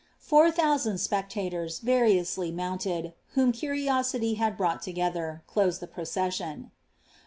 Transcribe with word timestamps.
Four 0.17 0.49
thousand 0.49 0.97
spectators, 0.97 1.77
variously 1.77 2.51
mounted) 2.51 3.13
whoa 3.35 3.51
cnriori^ 3.51 4.39
Bad 4.39 4.57
brought 4.57 4.81
together, 4.81 5.43
doMd 5.53 5.79
the 5.79 5.85
procession. 5.85 6.71